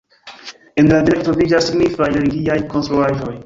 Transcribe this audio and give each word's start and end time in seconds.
En 0.83 0.89
la 0.91 0.95
vilaĝo 1.03 1.21
troviĝas 1.27 1.69
signifaj 1.69 2.11
religiaj 2.19 2.61
konstruaĵoj. 2.75 3.33